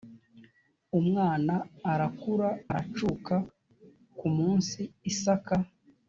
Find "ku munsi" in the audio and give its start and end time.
4.17-4.79